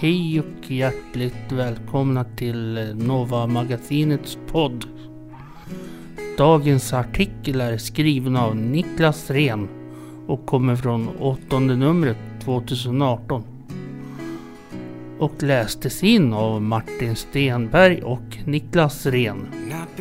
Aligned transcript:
Hej 0.00 0.40
och 0.40 0.70
hjärtligt 0.70 1.52
välkomna 1.52 2.24
till 2.24 2.94
Nova 2.94 3.46
Magasinets 3.46 4.38
podd. 4.46 4.84
Dagens 6.36 6.92
artikel 6.92 7.60
är 7.60 7.76
skriven 7.76 8.36
av 8.36 8.56
Niklas 8.56 9.30
Ren 9.30 9.68
och 10.26 10.46
kommer 10.46 10.76
från 10.76 11.08
åttonde 11.08 11.76
numret 11.76 12.16
2018. 12.44 13.44
Och 15.18 15.42
lästes 15.42 16.04
in 16.04 16.32
av 16.32 16.62
Martin 16.62 17.16
Stenberg 17.16 18.02
och 18.02 18.38
Niklas 18.44 19.06
Ren. 19.06 19.38
Not 19.38 19.98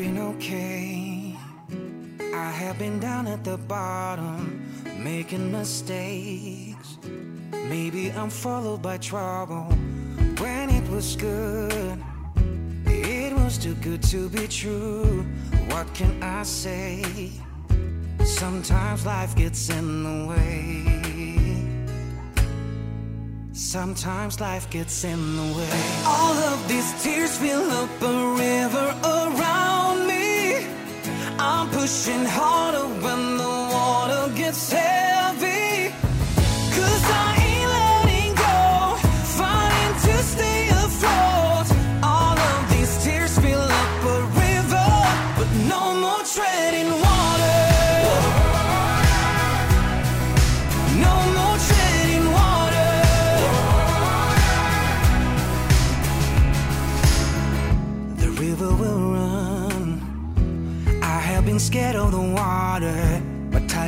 Maybe 7.70 8.12
I'm 8.12 8.30
followed 8.30 8.82
by 8.82 8.98
trouble 8.98 9.66
when 10.39 10.70
it 10.70 10.89
was 10.89 11.18
good. 11.18 12.02
It 12.86 13.34
was 13.34 13.58
too 13.58 13.75
good 13.75 14.02
to 14.04 14.30
be 14.30 14.48
true. 14.48 15.25
What 15.68 15.94
can 15.94 16.24
I 16.24 16.44
say? 16.44 17.04
Sometimes 18.24 19.06
life 19.06 19.36
gets 19.36 19.70
in 19.70 20.04
the 20.04 20.28
way. 20.32 20.98
Sometimes 23.52 24.39
life 24.39 24.70
gets 24.70 25.04
in 25.04 25.36
the 25.36 25.58
way. 25.58 25.82
All 26.06 26.38
of 26.52 26.68
these 26.70 27.04
tears 27.04 27.38
fill 27.38 27.70
up 27.72 27.89
a 28.02 28.16
river 28.46 28.96
around 29.04 30.08
me. 30.08 30.68
I'm 31.38 31.70
pushing 31.70 32.23
harder 32.23 32.88
when 33.03 33.38
the 33.38 33.56
water 33.75 34.31
gets 34.36 34.72
heavy. 34.72 34.86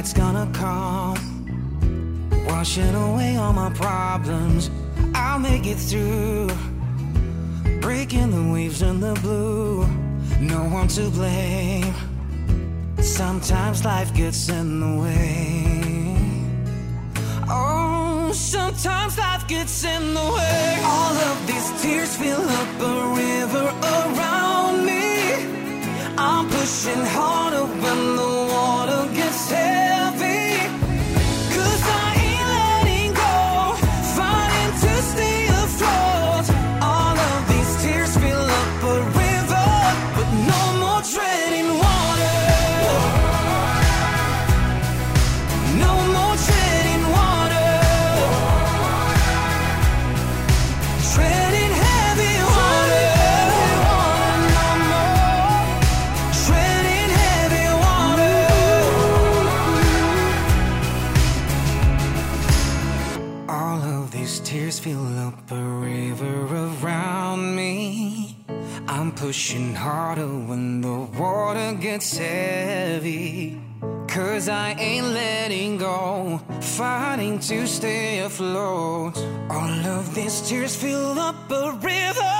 But 0.01 0.15
gonna 0.15 0.49
come. 0.53 1.17
Washing 2.47 2.95
away 2.95 3.35
all 3.35 3.51
my 3.51 3.69
problems, 3.71 4.69
I'll 5.13 5.39
make 5.39 5.65
it 5.65 5.77
through. 5.77 6.47
Breaking 7.81 8.31
the 8.31 8.53
waves 8.53 8.81
in 8.81 9.01
the 9.01 9.13
blue, 9.15 9.85
no 10.39 10.61
one 10.77 10.87
to 10.89 11.09
blame. 11.09 11.93
Sometimes 13.01 13.83
life 13.83 14.13
gets 14.13 14.47
in 14.47 14.79
the 14.79 15.01
way. 15.01 15.73
Oh, 17.49 18.31
sometimes 18.33 19.17
life 19.17 19.45
gets 19.49 19.83
in 19.83 20.13
the 20.13 20.27
way. 20.37 20.81
All 20.83 21.15
of 21.31 21.47
these 21.47 21.69
tears 21.81 22.15
fill 22.15 22.47
up 22.61 22.69
a 22.93 22.95
river 23.23 23.65
around 23.95 24.85
me. 24.85 25.33
I'm 26.17 26.47
pushing 26.47 27.03
harder 27.17 27.65
when 27.65 28.15
the 28.15 28.38
these 64.39 64.49
tears 64.49 64.79
fill 64.79 65.19
up 65.19 65.51
a 65.51 65.61
river 65.61 66.45
around 66.45 67.55
me. 67.55 68.37
I'm 68.87 69.11
pushing 69.11 69.75
harder 69.75 70.27
when 70.27 70.81
the 70.81 71.07
water 71.19 71.73
gets 71.73 72.17
heavy. 72.17 73.59
Cause 74.07 74.49
I 74.49 74.75
ain't 74.79 75.07
letting 75.07 75.77
go, 75.77 76.41
fighting 76.61 77.39
to 77.39 77.67
stay 77.67 78.19
afloat. 78.19 79.17
All 79.49 79.85
of 79.97 80.15
these 80.15 80.41
tears 80.47 80.75
fill 80.75 81.19
up 81.19 81.51
a 81.51 81.71
river. 81.71 82.35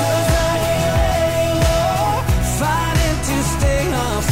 Cause 0.00 0.28
I 0.44 0.54
ain't 0.72 0.94
letting 0.98 1.56
go, 1.68 1.84
fighting 2.58 3.18
to 3.28 3.36
stay 3.54 3.84
afloat. 3.92 4.31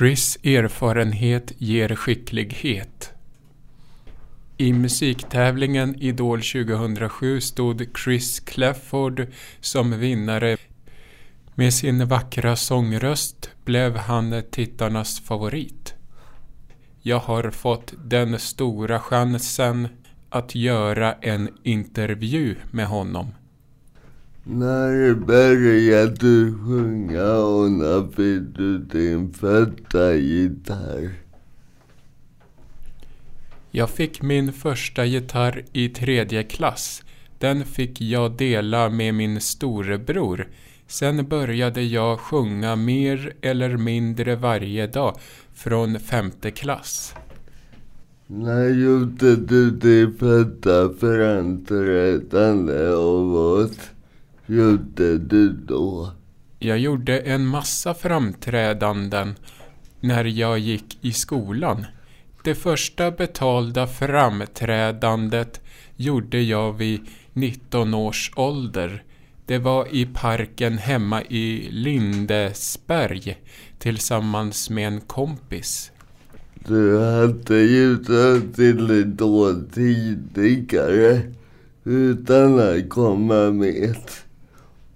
Chris 0.00 0.38
erfarenhet 0.42 1.52
ger 1.58 1.94
skicklighet. 1.94 3.12
I 4.56 4.72
musiktävlingen 4.72 6.02
Idol 6.02 6.38
2007 6.42 7.40
stod 7.40 7.86
Chris 8.04 8.40
Clafford 8.40 9.26
som 9.60 9.98
vinnare. 9.98 10.56
Med 11.54 11.74
sin 11.74 12.08
vackra 12.08 12.56
sångröst 12.56 13.50
blev 13.64 13.96
han 13.96 14.42
tittarnas 14.50 15.20
favorit. 15.20 15.94
Jag 17.02 17.18
har 17.18 17.50
fått 17.50 17.94
den 18.04 18.38
stora 18.38 19.00
chansen 19.00 19.88
att 20.30 20.54
göra 20.54 21.12
en 21.12 21.48
intervju 21.62 22.56
med 22.70 22.86
honom. 22.86 23.26
När 24.52 25.14
började 25.14 26.14
du 26.14 26.54
sjunga 26.54 27.32
och 27.32 27.70
när 27.70 28.06
fick 28.06 28.56
du 28.56 28.78
din 28.78 29.32
första 29.32 30.14
gitarr? 30.14 31.10
Jag 33.70 33.90
fick 33.90 34.22
min 34.22 34.52
första 34.52 35.04
gitarr 35.04 35.64
i 35.72 35.88
tredje 35.88 36.42
klass. 36.42 37.02
Den 37.38 37.64
fick 37.64 38.00
jag 38.00 38.32
dela 38.32 38.88
med 38.88 39.14
min 39.14 39.40
storebror. 39.40 40.48
Sen 40.86 41.28
började 41.28 41.82
jag 41.82 42.20
sjunga 42.20 42.76
mer 42.76 43.32
eller 43.40 43.76
mindre 43.76 44.36
varje 44.36 44.86
dag 44.86 45.18
från 45.54 46.00
femte 46.00 46.50
klass. 46.50 47.14
När 48.26 48.68
gjorde 48.68 49.36
du 49.36 49.70
din 49.70 50.14
första 50.14 50.92
framträdande 51.00 52.88
och 52.88 53.26
vad 53.26 53.70
gjorde 54.50 55.18
du 55.18 55.52
då? 55.52 56.12
Jag 56.58 56.78
gjorde 56.78 57.18
en 57.18 57.46
massa 57.46 57.94
framträdanden 57.94 59.34
när 60.00 60.24
jag 60.24 60.58
gick 60.58 60.98
i 61.00 61.12
skolan. 61.12 61.86
Det 62.44 62.54
första 62.54 63.10
betalda 63.10 63.86
framträdandet 63.86 65.60
gjorde 65.96 66.40
jag 66.40 66.72
vid 66.72 67.00
19 67.32 67.94
års 67.94 68.32
ålder. 68.36 69.02
Det 69.46 69.58
var 69.58 69.94
i 69.94 70.06
parken 70.06 70.78
hemma 70.78 71.22
i 71.22 71.68
Lindesberg 71.70 73.38
tillsammans 73.78 74.70
med 74.70 74.86
en 74.86 75.00
kompis. 75.00 75.92
Du 76.54 76.98
hade 76.98 77.60
ju 77.62 78.04
sökt 78.04 78.56
till 78.56 78.90
Idol 78.90 79.64
tidigare 79.74 81.22
utan 81.84 82.58
att 82.58 82.88
komma 82.88 83.50
med. 83.50 83.96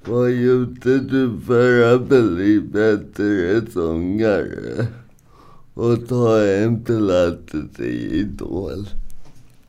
Vad 0.06 0.30
gjorde 0.30 0.98
du 0.98 1.40
för 1.46 1.94
att 1.94 2.08
bli 2.08 2.60
bättre 2.60 3.70
sångare? 3.72 4.86
Och 5.74 6.08
ta 6.08 6.44
en 6.46 6.84
plats 6.84 7.80
i 7.80 8.18
Idol? 8.20 8.86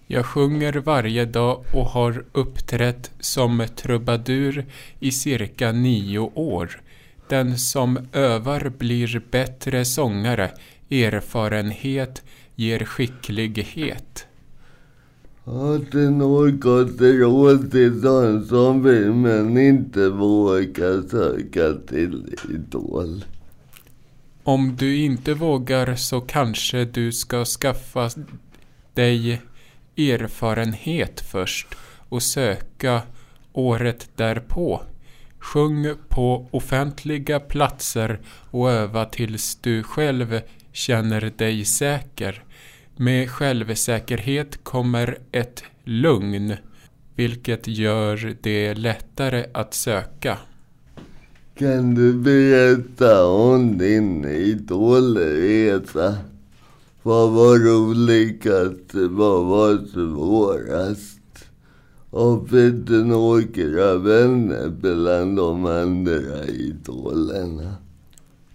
Jag 0.08 0.26
sjunger 0.26 0.74
varje 0.74 1.26
dag 1.26 1.64
och 1.74 1.86
har 1.86 2.24
uppträtt 2.32 3.12
som 3.20 3.68
trubadur 3.76 4.66
i 5.00 5.12
cirka 5.12 5.72
nio 5.72 6.20
år. 6.20 6.82
Den 7.30 7.58
som 7.58 8.00
övar 8.14 8.72
blir 8.78 9.22
bättre 9.32 9.86
sångare. 9.86 10.52
erfarenhet 10.90 12.24
ger 12.56 12.86
skicklighet. 12.86 14.28
Att 15.48 15.94
en 15.94 16.18
något 16.18 17.02
råd 17.02 17.72
till 17.72 18.02
de 18.02 18.46
som 18.46 18.84
vill 18.84 19.12
men 19.14 19.58
inte 19.58 20.10
vågar 20.10 21.10
söka 21.10 21.74
till 21.88 22.36
Idol? 22.54 23.26
Om 24.44 24.76
du 24.76 24.98
inte 24.98 25.34
vågar 25.34 25.96
så 25.96 26.22
kanske 26.22 26.86
du 26.86 27.12
ska 27.12 27.46
skaffa 27.46 28.10
dig 28.94 29.42
erfarenhet 29.98 31.22
först 31.22 31.68
och 32.10 32.24
söka 32.24 33.02
året 33.54 34.10
därpå. 34.16 34.82
Sjung 35.40 35.96
på 36.10 36.48
offentliga 36.52 37.40
platser 37.40 38.20
och 38.52 38.72
öva 38.72 39.06
tills 39.06 39.56
du 39.56 39.84
själv 39.84 40.42
känner 40.72 41.32
dig 41.38 41.66
säker. 41.66 42.44
Med 42.98 43.30
självsäkerhet 43.30 44.64
kommer 44.64 45.18
ett 45.32 45.64
lugn, 45.84 46.54
vilket 47.16 47.68
gör 47.68 48.36
det 48.42 48.74
lättare 48.74 49.46
att 49.54 49.74
söka. 49.74 50.38
Kan 51.56 51.96
du 51.96 52.14
berätta 52.14 53.28
om 53.28 53.78
din 53.78 54.26
idolresa? 54.26 56.16
Vad 57.04 57.32
var 57.32 57.58
roligast? 57.58 58.94
Vad 58.94 59.46
var 59.46 59.88
svårast? 59.94 61.50
Och 62.10 62.50
fick 62.50 62.88
du 62.88 63.04
några 63.04 63.98
vänner 63.98 64.70
bland 64.70 65.38
de 65.38 65.66
andra 65.66 66.46
idolerna? 66.46 67.76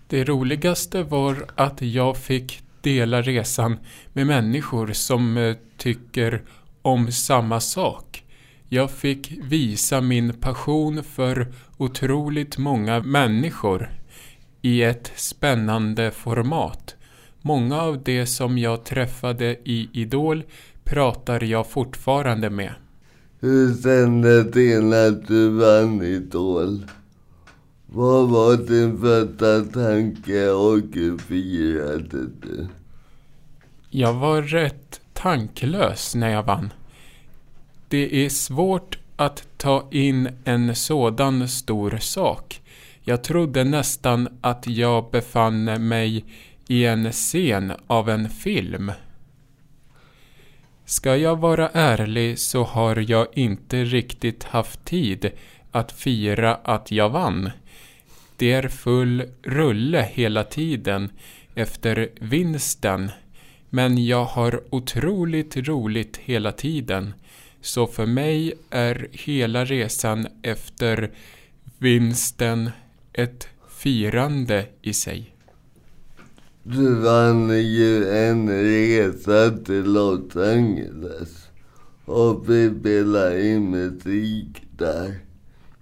Det 0.08 0.24
roligaste 0.24 1.02
var 1.02 1.46
att 1.54 1.82
jag 1.82 2.16
fick 2.16 2.62
dela 2.82 3.22
resan 3.22 3.76
med 4.12 4.26
människor 4.26 4.92
som 4.92 5.36
eh, 5.36 5.56
tycker 5.76 6.42
om 6.82 7.12
samma 7.12 7.60
sak. 7.60 8.24
Jag 8.68 8.90
fick 8.90 9.32
visa 9.42 10.00
min 10.00 10.32
passion 10.32 11.02
för 11.04 11.52
otroligt 11.76 12.58
många 12.58 13.00
människor 13.00 13.90
i 14.62 14.82
ett 14.82 15.12
spännande 15.16 16.10
format. 16.10 16.96
Många 17.42 17.80
av 17.80 18.02
de 18.02 18.26
som 18.26 18.58
jag 18.58 18.84
träffade 18.84 19.56
i 19.64 19.88
Idol 19.92 20.44
pratar 20.84 21.44
jag 21.44 21.66
fortfarande 21.66 22.50
med. 22.50 22.72
Hur 23.40 23.82
kändes 23.82 24.52
det 24.52 24.80
när 24.80 25.10
du 25.10 25.48
vann 25.48 26.02
Idol? 26.02 26.84
Vad 27.92 28.28
var 28.28 28.56
din 28.56 29.00
första 29.00 29.64
tanke 29.80 30.50
och 30.50 30.78
hur 30.92 31.18
firade 31.18 32.26
du? 32.26 32.66
Jag 33.90 34.14
var 34.14 34.42
rätt 34.42 35.00
tanklös 35.12 36.14
när 36.14 36.28
jag 36.28 36.42
vann. 36.42 36.72
Det 37.88 38.24
är 38.24 38.28
svårt 38.28 38.98
att 39.16 39.48
ta 39.56 39.88
in 39.90 40.28
en 40.44 40.74
sådan 40.74 41.48
stor 41.48 41.98
sak. 42.00 42.60
Jag 43.02 43.24
trodde 43.24 43.64
nästan 43.64 44.28
att 44.40 44.66
jag 44.66 45.10
befann 45.10 45.88
mig 45.88 46.24
i 46.68 46.84
en 46.84 47.12
scen 47.12 47.72
av 47.86 48.08
en 48.08 48.28
film. 48.28 48.92
Ska 50.84 51.16
jag 51.16 51.38
vara 51.38 51.68
ärlig 51.68 52.38
så 52.38 52.64
har 52.64 53.10
jag 53.10 53.26
inte 53.32 53.84
riktigt 53.84 54.44
haft 54.44 54.84
tid 54.84 55.30
att 55.70 55.92
fira 55.92 56.54
att 56.54 56.90
jag 56.90 57.10
vann. 57.10 57.50
Det 58.36 58.52
är 58.52 58.68
full 58.68 59.24
rulle 59.42 60.08
hela 60.12 60.44
tiden 60.44 61.10
efter 61.54 62.08
vinsten. 62.20 63.10
Men 63.70 64.06
jag 64.06 64.24
har 64.24 64.62
otroligt 64.70 65.56
roligt 65.56 66.16
hela 66.16 66.52
tiden. 66.52 67.14
Så 67.60 67.86
för 67.86 68.06
mig 68.06 68.52
är 68.70 69.08
hela 69.12 69.64
resan 69.64 70.26
efter 70.42 71.10
vinsten 71.78 72.70
ett 73.12 73.48
firande 73.68 74.66
i 74.82 74.92
sig. 74.92 75.34
Du 76.62 76.94
vann 76.94 77.48
ju 77.48 78.08
en 78.08 78.48
resa 78.48 79.50
till 79.50 79.84
Los 79.84 80.36
Angeles 80.36 81.48
och 82.04 82.50
vi 82.50 82.74
spelade 82.80 83.48
in 83.48 83.70
musik 83.70 84.62
där. 84.76 85.29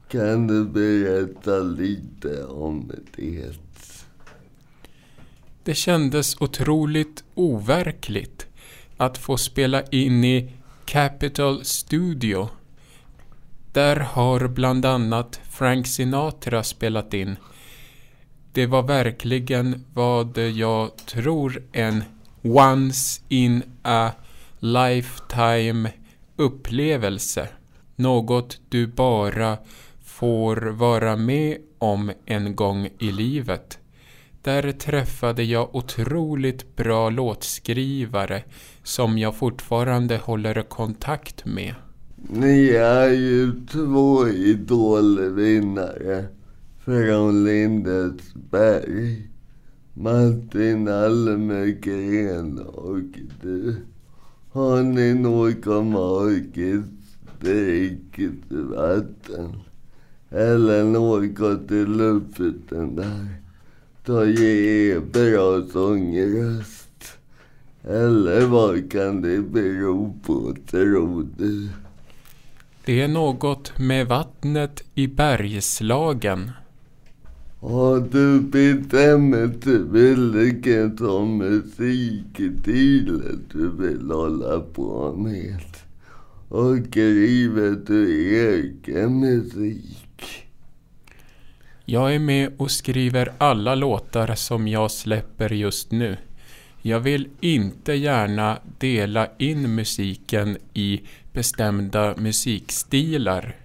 Kan 0.09 0.47
du 0.47 0.65
berätta 0.65 1.59
lite 1.59 2.45
om 2.45 2.93
det? 3.17 3.55
Det 5.63 5.75
kändes 5.75 6.41
otroligt 6.41 7.25
overkligt 7.35 8.47
att 8.97 9.19
få 9.19 9.37
spela 9.37 9.83
in 9.83 10.25
i 10.25 10.53
Capital 10.85 11.65
Studio. 11.65 12.49
Där 13.73 13.97
har 13.97 14.49
bland 14.49 14.85
annat 14.85 15.41
Frank 15.51 15.87
Sinatra 15.87 16.63
spelat 16.63 17.15
in. 17.15 17.37
Det 18.53 18.67
var 18.67 18.83
verkligen 18.83 19.85
vad 19.95 20.39
jag 20.39 20.97
tror 20.97 21.63
en 21.73 22.05
once 22.43 23.21
in 23.29 23.63
a 23.83 24.11
lifetime 24.59 25.93
upplevelse. 26.37 27.49
Något 27.97 28.61
du 28.69 28.87
bara 28.87 29.59
får 30.19 30.57
vara 30.57 31.17
med 31.17 31.59
om 31.79 32.13
en 32.27 32.57
gång 32.57 32.89
i 32.99 33.13
livet. 33.13 33.79
Där 34.43 34.73
träffade 34.73 35.43
jag 35.43 35.75
otroligt 35.75 36.77
bra 36.77 37.11
låtskrivare 37.11 38.43
som 38.83 39.19
jag 39.19 39.37
fortfarande 39.37 40.17
håller 40.17 40.63
kontakt 40.63 41.45
med. 41.45 41.75
Ni 42.17 42.69
är 42.71 43.09
ju 43.09 43.53
två 43.73 44.29
idolvinnare 44.29 46.25
från 46.85 47.45
Lindesberg. 47.45 49.29
Martin 49.95 50.89
Almgren 50.89 52.59
och 52.59 53.01
du. 53.43 53.77
Har 54.53 54.83
ni 54.83 55.15
något 55.15 55.87
magiskt 55.87 56.93
dricksvatten? 57.41 59.61
Eller 60.31 60.85
något 60.85 61.71
i 61.71 61.85
luften 61.85 62.97
där? 62.97 63.29
Då 64.05 64.27
ger 64.27 65.01
bra 65.01 65.63
sångröst. 65.73 67.19
Eller 67.85 68.47
vad 68.47 68.93
kan 68.93 69.23
det 69.23 69.39
bero 69.39 70.15
på, 70.27 70.55
tror 70.71 71.27
du? 71.39 71.69
Det 72.85 73.01
är 73.03 73.09
något 73.09 73.79
med 73.79 74.07
vattnet 74.07 74.85
i 74.95 75.07
Bergslagen. 75.07 76.51
Har 77.61 78.01
du 78.01 78.41
bestämt 78.41 79.67
vilken 79.93 80.99
som 80.99 81.39
musikstil 81.39 83.23
du 83.53 83.71
vill 83.71 84.11
hålla 84.11 84.61
på 84.61 85.15
med? 85.17 85.61
Och 86.49 86.77
skriver 86.91 87.81
du 87.87 88.31
egen 88.55 89.21
musik? 89.21 90.08
Jag 91.91 92.15
är 92.15 92.19
med 92.19 92.53
och 92.57 92.71
skriver 92.71 93.33
alla 93.39 93.75
låtar 93.75 94.35
som 94.35 94.69
jag 94.69 94.91
släpper 94.91 95.53
just 95.53 95.93
nu. 95.93 96.17
Jag 96.83 97.01
vill 97.01 97.29
inte 97.41 97.93
gärna 97.93 98.59
dela 98.79 99.29
in 99.39 99.75
musiken 99.75 100.57
i 100.75 101.01
bestämda 101.33 102.15
musikstilar. 102.17 103.57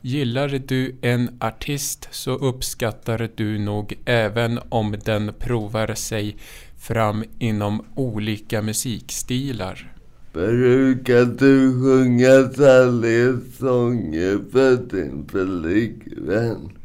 Gillar 0.00 0.48
du 0.66 0.96
en 1.00 1.36
artist 1.40 2.08
så 2.10 2.30
uppskattar 2.30 3.30
du 3.34 3.58
nog 3.58 3.94
även 4.04 4.60
om 4.68 4.96
den 5.04 5.32
provar 5.38 5.94
sig 5.94 6.36
fram 6.78 7.24
inom 7.38 7.84
olika 7.94 8.62
musikstilar. 8.62 9.92
Brukar 10.32 11.24
du 11.24 11.72
sjunga 11.72 12.52
kärlekssånger 12.56 14.50
för 14.52 14.76
din 14.76 15.26
flickvän? 15.28 16.79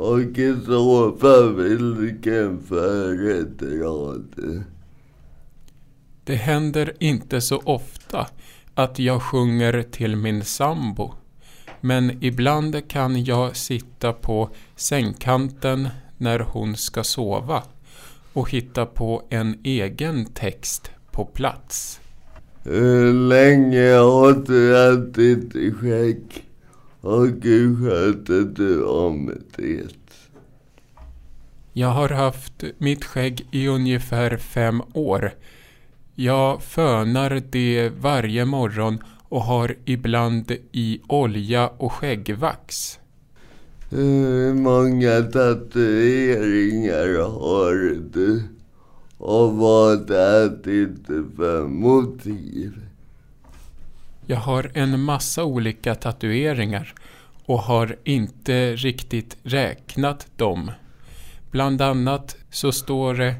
Och 0.00 0.20
i 0.20 0.56
så 0.66 1.12
fall 1.20 1.54
vilken 1.54 2.60
föredrar 2.60 4.22
du? 4.36 4.62
Det 6.24 6.34
händer 6.34 6.92
inte 6.98 7.40
så 7.40 7.62
ofta 7.64 8.26
att 8.74 8.98
jag 8.98 9.22
sjunger 9.22 9.82
till 9.82 10.16
min 10.16 10.44
sambo. 10.44 11.14
Men 11.80 12.24
ibland 12.24 12.88
kan 12.88 13.24
jag 13.24 13.56
sitta 13.56 14.12
på 14.12 14.50
sängkanten 14.76 15.88
när 16.18 16.38
hon 16.38 16.76
ska 16.76 17.04
sova 17.04 17.62
och 18.32 18.50
hitta 18.50 18.86
på 18.86 19.22
en 19.30 19.58
egen 19.64 20.24
text 20.24 20.90
på 21.10 21.24
plats. 21.24 22.00
Hur 22.62 23.12
länge 23.12 23.92
har 23.92 24.32
du 24.32 25.06
ditt 25.06 25.76
skägg? 25.76 26.49
Och 27.00 27.26
hur 27.26 27.76
sköter 27.76 28.54
du 28.54 28.84
om 28.84 29.32
det? 29.56 29.96
Jag 31.72 31.88
har 31.88 32.08
haft 32.08 32.64
mitt 32.78 33.04
skägg 33.04 33.46
i 33.50 33.68
ungefär 33.68 34.36
fem 34.36 34.82
år. 34.92 35.34
Jag 36.14 36.62
fönar 36.62 37.42
det 37.50 37.92
varje 38.00 38.44
morgon 38.44 38.98
och 39.28 39.42
har 39.42 39.74
ibland 39.84 40.52
i 40.72 41.00
olja 41.08 41.68
och 41.68 41.92
skäggvax. 41.92 42.98
Hur 43.90 44.54
många 44.54 45.22
tatueringar 45.22 47.22
har 47.22 47.98
du? 48.12 48.42
Och 49.18 49.56
vad 49.56 50.10
är 50.10 50.48
det 50.64 50.88
för 51.36 51.68
motiv? 51.68 52.72
Jag 54.30 54.36
har 54.36 54.70
en 54.74 55.00
massa 55.00 55.44
olika 55.44 55.94
tatueringar 55.94 56.94
och 57.46 57.58
har 57.58 57.96
inte 58.04 58.76
riktigt 58.76 59.36
räknat 59.42 60.26
dem. 60.36 60.70
Bland 61.50 61.82
annat 61.82 62.36
så 62.50 62.72
står 62.72 63.14
det 63.14 63.34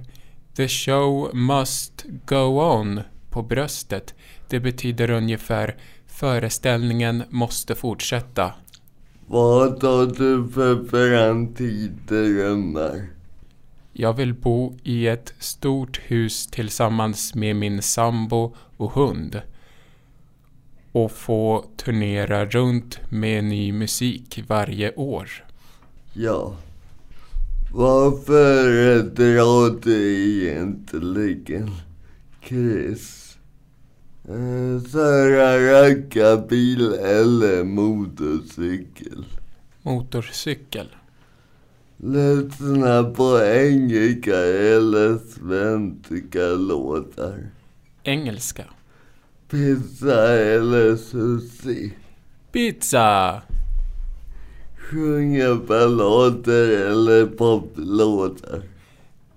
The 0.56 0.68
show 0.68 1.34
must 1.34 2.04
go 2.26 2.60
on 2.60 3.00
på 3.30 3.42
bröstet. 3.42 4.14
Det 4.48 4.60
betyder 4.60 5.10
ungefär 5.10 5.76
föreställningen 6.06 7.22
måste 7.28 7.74
fortsätta. 7.74 8.52
Vad 9.26 9.82
har 9.82 10.06
du 10.06 10.48
för 10.48 10.84
framtidsdrömmar? 10.84 13.06
Jag 13.92 14.12
vill 14.12 14.34
bo 14.34 14.78
i 14.82 15.06
ett 15.06 15.34
stort 15.38 16.00
hus 16.04 16.46
tillsammans 16.46 17.34
med 17.34 17.56
min 17.56 17.82
sambo 17.82 18.54
och 18.76 18.92
hund. 18.92 19.42
Och 20.92 21.12
få 21.12 21.64
turnera 21.76 22.46
runt 22.46 22.98
med 23.10 23.44
ny 23.44 23.72
musik 23.72 24.44
varje 24.48 24.94
år. 24.94 25.28
Ja. 26.12 26.56
Vad 27.72 28.24
föredrar 28.24 29.80
du 29.82 30.22
egentligen, 30.46 31.70
Chris? 32.44 33.36
Eh, 34.28 34.90
Köra 34.92 35.58
rackarbil 35.58 36.92
eller 36.92 37.64
motorcykel? 37.64 39.24
Motorcykel. 39.82 40.86
Lyssna 41.96 43.04
på 43.04 43.40
engelska 43.44 44.36
eller 44.36 45.18
svenska 45.18 46.46
låtar? 46.46 47.50
Engelska. 48.02 48.64
Pizza 49.50 50.28
eller 50.32 50.96
sushi? 50.96 51.92
Pizza! 52.52 53.42
Sjunga 54.76 55.54
ballader 55.54 56.86
eller 56.90 57.26
poplåtar? 57.26 58.62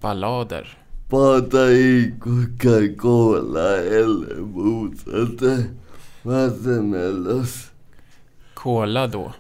Ballader. 0.02 0.78
Bada 1.10 1.72
i 1.72 2.14
Coca-Cola 2.20 3.78
eller 3.78 4.36
motsatte 4.42 5.66
marshmallows? 6.24 7.72
Cola 8.54 9.08
då. 9.08 9.34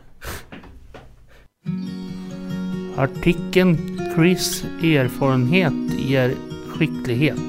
Artikeln 2.98 3.77
Chris 4.15 4.63
erfarenhet 4.82 6.00
ger 6.00 6.36
skicklighet 6.68 7.39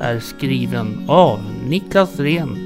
är 0.00 0.20
skriven 0.20 1.04
av 1.08 1.40
Niklas 1.68 2.20
Ren. 2.20 2.65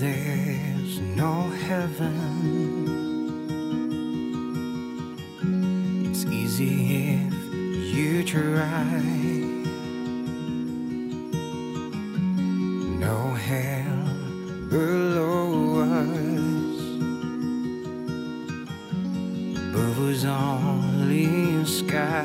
There's 0.00 0.98
no 0.98 1.42
heaven. 1.68 2.16
It's 6.10 6.24
easy 6.24 7.20
if 7.26 7.94
you 7.94 8.24
try. 8.24 9.02
No 12.98 13.34
hell 13.34 14.08
below 14.70 15.80
us. 15.82 16.80
Above 19.68 19.98
was 19.98 20.24
only 20.24 21.56
a 21.56 21.66
sky. 21.66 22.24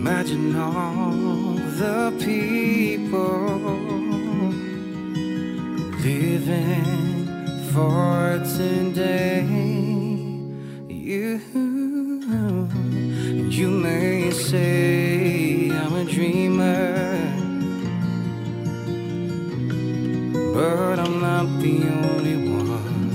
Imagine 0.00 0.56
all 0.56 1.33
the 1.78 2.12
people 2.20 3.58
living 6.04 6.84
for 7.72 8.40
today. 8.56 9.42
You, 10.88 11.40
you 13.50 13.70
may 13.70 14.30
say 14.30 15.70
I'm 15.70 15.94
a 15.94 16.04
dreamer, 16.04 16.94
but 20.54 20.98
I'm 21.00 21.20
not 21.20 21.46
the 21.60 21.76
only 21.98 22.36
one. 22.52 23.10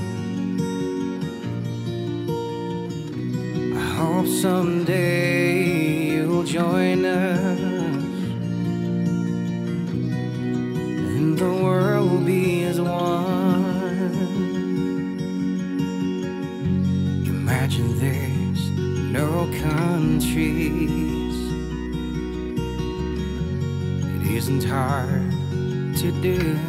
I 3.78 3.80
hope 3.96 4.28
someday 4.28 6.16
you'll 6.16 6.44
join 6.44 7.06
us. 7.06 7.69
Countries. 20.30 21.52
It 24.16 24.36
isn't 24.36 24.64
hard 24.64 25.32
to 25.98 26.12
do. 26.22 26.69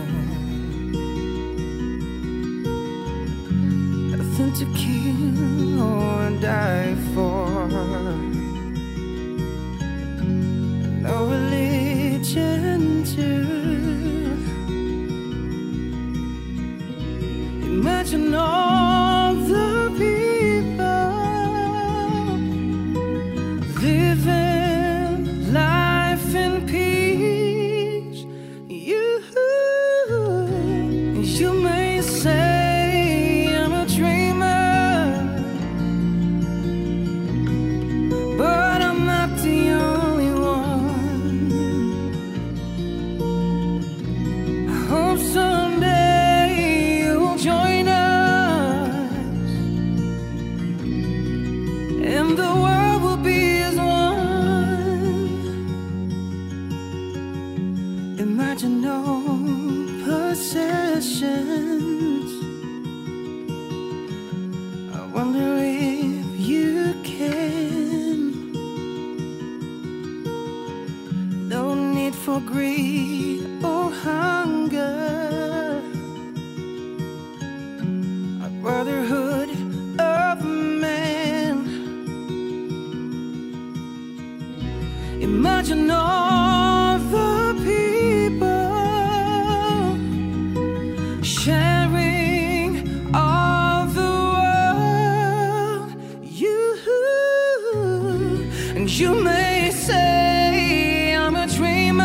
You 99.00 99.14
may 99.14 99.70
say 99.70 101.14
I'm 101.16 101.34
a 101.34 101.46
dreamer, 101.46 102.04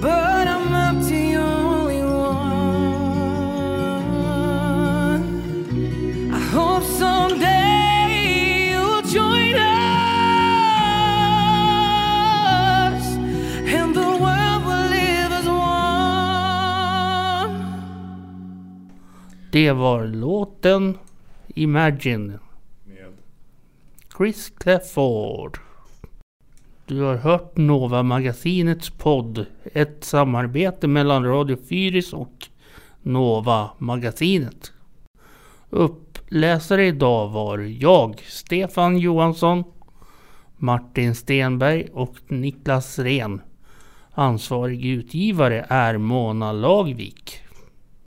but 0.00 0.48
I'm 0.48 0.72
not 0.72 1.04
the 1.08 1.36
only 1.36 2.02
one. 2.02 2.42
I 6.32 6.40
hope 6.56 6.82
someday 6.82 8.72
you'll 8.72 9.02
join 9.02 9.54
us 9.54 9.86
and 13.76 13.94
the 13.94 14.10
world 14.24 14.62
will 14.66 14.88
live 14.90 15.32
as 15.32 15.46
one. 15.46 15.86
Det 19.52 19.72
var 19.72 20.06
låten 20.06 20.98
Imagine 21.54 22.38
Chris 24.16 24.52
Clafford. 24.58 25.58
Du 26.86 27.02
har 27.02 27.16
hört 27.16 27.56
Nova 27.56 28.02
Magasinets 28.02 28.90
podd. 28.90 29.46
Ett 29.72 30.04
samarbete 30.04 30.86
mellan 30.86 31.24
Radio 31.24 31.56
Fyris 31.68 32.12
och 32.12 32.48
Nova 33.02 33.70
Magasinet. 33.78 34.72
Uppläsare 35.70 36.86
idag 36.86 37.28
var 37.28 37.58
jag, 37.58 38.20
Stefan 38.20 38.98
Johansson, 38.98 39.64
Martin 40.56 41.14
Stenberg 41.14 41.88
och 41.92 42.16
Niklas 42.28 42.98
Ren. 42.98 43.40
Ansvarig 44.10 44.86
utgivare 44.86 45.66
är 45.68 45.98
Mona 45.98 46.52
Lagvik. 46.52 47.45